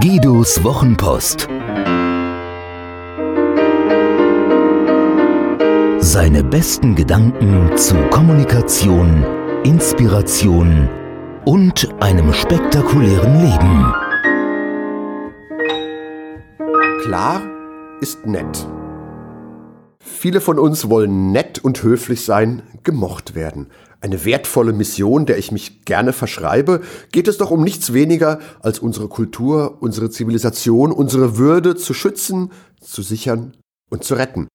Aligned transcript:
Guidos 0.00 0.62
Wochenpost. 0.62 1.48
Seine 5.98 6.44
besten 6.44 6.94
Gedanken 6.94 7.76
zu 7.76 7.94
Kommunikation, 8.10 9.24
Inspiration 9.64 10.88
und 11.44 11.88
einem 12.00 12.32
spektakulären 12.32 13.40
Leben. 13.40 13.94
Klar 17.02 17.42
ist 18.00 18.26
nett. 18.26 18.66
Viele 20.18 20.40
von 20.40 20.58
uns 20.58 20.88
wollen 20.88 21.30
nett 21.30 21.58
und 21.62 21.82
höflich 21.82 22.24
sein, 22.24 22.62
gemocht 22.84 23.34
werden. 23.34 23.66
Eine 24.00 24.24
wertvolle 24.24 24.72
Mission, 24.72 25.26
der 25.26 25.36
ich 25.36 25.52
mich 25.52 25.84
gerne 25.84 26.14
verschreibe, 26.14 26.80
geht 27.12 27.28
es 27.28 27.36
doch 27.36 27.50
um 27.50 27.62
nichts 27.62 27.92
weniger, 27.92 28.38
als 28.60 28.78
unsere 28.78 29.08
Kultur, 29.08 29.76
unsere 29.80 30.08
Zivilisation, 30.08 30.90
unsere 30.90 31.36
Würde 31.36 31.76
zu 31.76 31.92
schützen, 31.92 32.50
zu 32.80 33.02
sichern 33.02 33.58
und 33.90 34.04
zu 34.04 34.14
retten. 34.14 34.48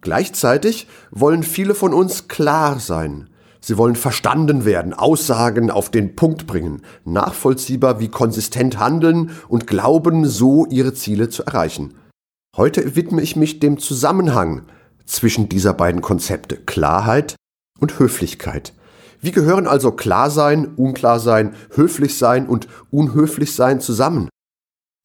Gleichzeitig 0.00 0.86
wollen 1.10 1.42
viele 1.42 1.74
von 1.74 1.92
uns 1.92 2.26
klar 2.26 2.80
sein. 2.80 3.28
Sie 3.60 3.76
wollen 3.76 3.96
verstanden 3.96 4.64
werden, 4.64 4.94
Aussagen 4.94 5.70
auf 5.70 5.90
den 5.90 6.16
Punkt 6.16 6.46
bringen, 6.46 6.80
nachvollziehbar 7.04 8.00
wie 8.00 8.08
konsistent 8.08 8.78
handeln 8.78 9.32
und 9.48 9.66
glauben, 9.66 10.24
so 10.24 10.64
ihre 10.64 10.94
Ziele 10.94 11.28
zu 11.28 11.42
erreichen. 11.42 11.92
Heute 12.56 12.96
widme 12.96 13.20
ich 13.20 13.36
mich 13.36 13.60
dem 13.60 13.78
Zusammenhang 13.78 14.62
zwischen 15.06 15.48
dieser 15.48 15.74
beiden 15.74 16.00
Konzepte 16.00 16.56
Klarheit 16.56 17.36
und 17.80 17.98
Höflichkeit. 17.98 18.72
Wie 19.20 19.32
gehören 19.32 19.66
also 19.66 19.92
Klarsein, 19.92 20.74
Unklarsein, 20.74 21.54
Höflichsein 21.74 22.46
und 22.46 22.68
Unhöflichsein 22.90 23.80
zusammen? 23.80 24.28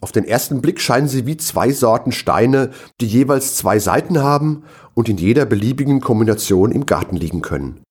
Auf 0.00 0.12
den 0.12 0.24
ersten 0.24 0.60
Blick 0.60 0.80
scheinen 0.80 1.08
sie 1.08 1.26
wie 1.26 1.36
zwei 1.36 1.72
Sorten 1.72 2.12
Steine, 2.12 2.70
die 3.00 3.06
jeweils 3.06 3.56
zwei 3.56 3.78
Seiten 3.78 4.20
haben 4.20 4.64
und 4.94 5.08
in 5.08 5.18
jeder 5.18 5.44
beliebigen 5.44 6.00
Kombination 6.00 6.70
im 6.72 6.86
Garten 6.86 7.16
liegen 7.16 7.42
können. 7.42 7.82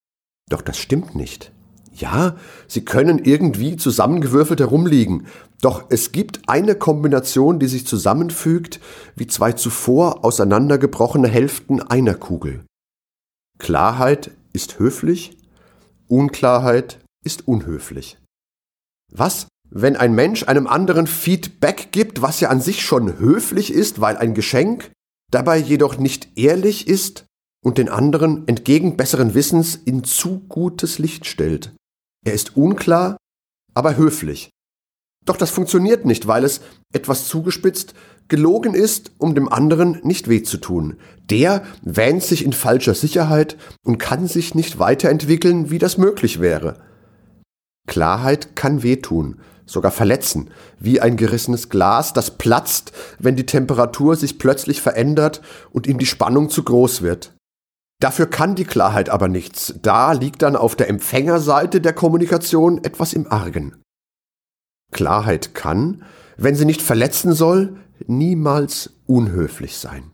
Doch 0.49 0.61
das 0.61 0.77
stimmt 0.77 1.15
nicht. 1.15 1.51
Ja, 1.97 2.35
sie 2.67 2.85
können 2.85 3.17
irgendwie 3.17 3.75
zusammengewürfelt 3.75 4.59
herumliegen, 4.59 5.25
doch 5.61 5.85
es 5.89 6.11
gibt 6.11 6.47
eine 6.47 6.75
Kombination, 6.75 7.57
die 7.59 7.67
sich 7.67 7.87
zusammenfügt 7.87 8.79
wie 9.15 9.25
zwei 9.25 9.53
zuvor 9.53 10.23
auseinandergebrochene 10.23 11.27
Hälften 11.27 11.81
einer 11.81 12.13
Kugel. 12.13 12.63
Klarheit 13.57 14.29
ist 14.53 14.77
höflich, 14.77 15.39
Unklarheit 16.07 16.99
ist 17.25 17.47
unhöflich. 17.47 18.19
Was, 19.11 19.47
wenn 19.71 19.95
ein 19.95 20.13
Mensch 20.13 20.47
einem 20.47 20.67
anderen 20.67 21.07
Feedback 21.07 21.91
gibt, 21.91 22.21
was 22.21 22.39
ja 22.39 22.49
an 22.49 22.61
sich 22.61 22.85
schon 22.85 23.17
höflich 23.17 23.73
ist, 23.73 23.99
weil 23.99 24.17
ein 24.17 24.35
Geschenk, 24.35 24.91
dabei 25.31 25.57
jedoch 25.57 25.97
nicht 25.97 26.37
ehrlich 26.37 26.87
ist 26.87 27.25
und 27.65 27.79
den 27.79 27.89
anderen 27.89 28.47
entgegen 28.47 28.97
besseren 28.97 29.33
Wissens 29.33 29.75
in 29.75 30.03
zu 30.03 30.41
gutes 30.47 30.99
Licht 30.99 31.25
stellt? 31.25 31.73
Er 32.25 32.33
ist 32.33 32.57
unklar, 32.57 33.17
aber 33.73 33.97
höflich. 33.97 34.49
Doch 35.25 35.37
das 35.37 35.49
funktioniert 35.49 36.05
nicht, 36.05 36.27
weil 36.27 36.43
es, 36.43 36.61
etwas 36.93 37.27
zugespitzt, 37.27 37.93
gelogen 38.29 38.73
ist, 38.73 39.11
um 39.17 39.35
dem 39.35 39.51
anderen 39.51 39.99
nicht 40.03 40.29
weh 40.29 40.41
zu 40.41 40.57
tun. 40.57 40.97
Der 41.29 41.63
wähnt 41.81 42.23
sich 42.23 42.43
in 42.43 42.53
falscher 42.53 42.95
Sicherheit 42.95 43.57
und 43.83 43.97
kann 43.97 44.27
sich 44.27 44.55
nicht 44.55 44.79
weiterentwickeln, 44.79 45.69
wie 45.69 45.79
das 45.79 45.97
möglich 45.97 46.39
wäre. 46.39 46.79
Klarheit 47.87 48.55
kann 48.55 48.83
wehtun, 48.83 49.39
sogar 49.65 49.91
verletzen, 49.91 50.49
wie 50.79 51.01
ein 51.01 51.17
gerissenes 51.17 51.69
Glas, 51.69 52.13
das 52.13 52.37
platzt, 52.37 52.91
wenn 53.19 53.35
die 53.35 53.45
Temperatur 53.45 54.15
sich 54.15 54.39
plötzlich 54.39 54.81
verändert 54.81 55.41
und 55.71 55.87
ihm 55.87 55.97
die 55.97 56.05
Spannung 56.05 56.49
zu 56.49 56.63
groß 56.63 57.01
wird. 57.01 57.36
Dafür 57.99 58.27
kann 58.27 58.55
die 58.55 58.65
Klarheit 58.65 59.09
aber 59.09 59.27
nichts. 59.27 59.73
Da 59.81 60.11
liegt 60.11 60.41
dann 60.43 60.55
auf 60.55 60.75
der 60.75 60.89
Empfängerseite 60.89 61.81
der 61.81 61.93
Kommunikation 61.93 62.83
etwas 62.83 63.13
im 63.13 63.31
Argen. 63.31 63.75
Klarheit 64.91 65.55
kann, 65.55 66.03
wenn 66.37 66.55
sie 66.55 66.65
nicht 66.65 66.81
verletzen 66.81 67.33
soll, 67.33 67.77
niemals 68.05 68.91
unhöflich 69.07 69.77
sein. 69.77 70.11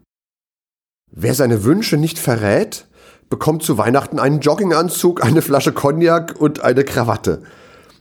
Wer 1.12 1.36
seine 1.36 1.64
Wünsche 1.64 1.98
nicht 1.98 2.18
verrät, 2.18 2.88
bekommt 3.30 3.64
zu 3.64 3.78
Weihnachten 3.78 4.20
einen 4.20 4.40
Jogginganzug, 4.40 5.24
eine 5.24 5.42
Flasche 5.42 5.74
Cognac 5.74 6.40
und 6.40 6.62
eine 6.62 6.84
Krawatte. 6.84 7.44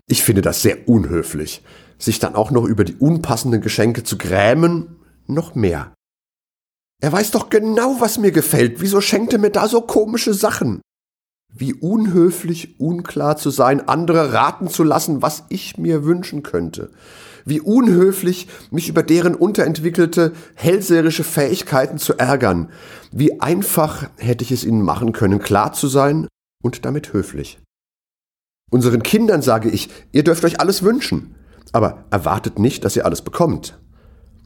Ich 0.06 0.22
finde 0.22 0.42
das 0.42 0.62
sehr 0.62 0.88
unhöflich. 0.88 1.62
Sich 1.98 2.19
dann 2.19 2.34
auch 2.34 2.50
noch 2.50 2.65
über 2.65 2.84
die 2.84 2.97
unpassenden 2.97 3.60
Geschenke 3.60 4.04
zu 4.04 4.16
grämen, 4.16 4.97
noch 5.26 5.54
mehr. 5.54 5.92
Er 7.03 7.11
weiß 7.11 7.33
doch 7.33 7.51
genau, 7.51 7.97
was 7.99 8.19
mir 8.19 8.31
gefällt. 8.31 8.81
Wieso 8.81 9.01
schenkt 9.01 9.33
er 9.33 9.41
mir 9.41 9.51
da 9.51 9.67
so 9.67 9.81
komische 9.81 10.35
Sachen? 10.35 10.81
Wie 11.53 11.75
unhöflich, 11.75 12.79
unklar 12.79 13.37
zu 13.37 13.51
sein, 13.51 13.89
andere 13.89 14.33
raten 14.33 14.69
zu 14.69 14.85
lassen, 14.85 15.21
was 15.21 15.43
ich 15.49 15.77
mir 15.79 16.05
wünschen 16.05 16.45
könnte. 16.45 16.93
Wie 17.45 17.61
unhöflich, 17.61 18.47
mich 18.71 18.89
über 18.89 19.03
deren 19.03 19.35
unterentwickelte, 19.35 20.33
hellseherische 20.55 21.25
Fähigkeiten 21.25 21.99
zu 21.99 22.17
ärgern. 22.19 22.71
Wie 23.11 23.41
einfach 23.41 24.09
hätte 24.17 24.45
ich 24.45 24.53
es 24.53 24.65
ihnen 24.65 24.83
machen 24.83 25.13
können, 25.13 25.41
klar 25.41 25.73
zu 25.73 25.89
sein 25.89 26.29
und 26.63 26.84
damit 26.84 27.13
höflich. 27.13 27.59
Unseren 28.71 29.03
Kindern 29.03 29.43
sage 29.43 29.71
ich, 29.71 29.91
ihr 30.13 30.23
dürft 30.23 30.45
euch 30.45 30.61
alles 30.61 30.84
wünschen, 30.84 31.34
aber 31.73 32.05
erwartet 32.11 32.61
nicht, 32.61 32.84
dass 32.84 32.95
ihr 32.95 33.05
alles 33.05 33.23
bekommt. 33.23 33.77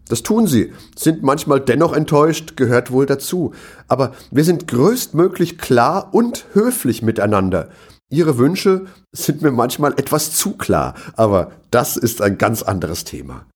Das 0.08 0.22
tun 0.22 0.46
sie, 0.46 0.72
sind 0.96 1.22
manchmal 1.22 1.60
dennoch 1.60 1.92
enttäuscht, 1.92 2.56
gehört 2.56 2.92
wohl 2.92 3.06
dazu. 3.06 3.52
Aber 3.88 4.12
wir 4.30 4.44
sind 4.44 4.68
größtmöglich 4.68 5.58
klar 5.58 6.14
und 6.14 6.46
höflich 6.52 7.02
miteinander. 7.02 7.68
Ihre 8.08 8.38
Wünsche 8.38 8.86
sind 9.12 9.42
mir 9.42 9.50
manchmal 9.50 9.92
etwas 9.94 10.30
zu 10.30 10.56
klar, 10.56 10.94
aber 11.14 11.50
das 11.72 11.96
ist 11.96 12.22
ein 12.22 12.38
ganz 12.38 12.62
anderes 12.62 13.02
Thema. 13.02 13.46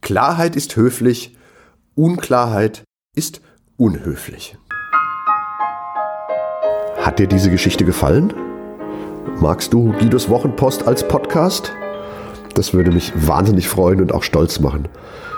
Klarheit 0.00 0.56
ist 0.56 0.74
höflich, 0.74 1.36
Unklarheit 1.94 2.82
ist 3.14 3.40
unhöflich. 3.76 4.56
Hat 6.96 7.20
dir 7.20 7.28
diese 7.28 7.50
Geschichte 7.50 7.84
gefallen? 7.84 8.34
Magst 9.40 9.72
du 9.72 9.92
Guidos 9.92 10.28
Wochenpost 10.28 10.88
als 10.88 11.06
Podcast? 11.06 11.72
Das 12.54 12.74
würde 12.74 12.90
mich 12.90 13.12
wahnsinnig 13.14 13.68
freuen 13.68 14.00
und 14.00 14.12
auch 14.12 14.24
stolz 14.24 14.58
machen. 14.58 14.88